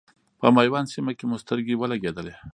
[0.39, 2.33] په میوند سیمه کې مو سترګې ولګېدلې.